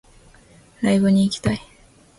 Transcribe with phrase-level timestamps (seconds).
[0.81, 1.61] ライブに行きたい